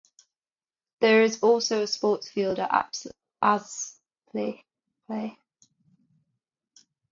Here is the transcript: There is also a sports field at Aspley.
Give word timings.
There 0.99 1.21
is 1.21 1.43
also 1.43 1.83
a 1.83 1.85
sports 1.85 2.27
field 2.27 2.57
at 2.57 2.91
Aspley. 3.43 4.63